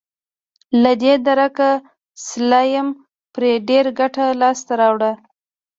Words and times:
له 0.83 0.91
دې 1.01 1.13
درکه 1.27 1.69
سلایم 2.27 2.87
پرې 3.33 3.51
ډېره 3.69 3.91
ګټه 3.99 4.25
لاسته 4.41 4.73
راوړه. 4.81 5.11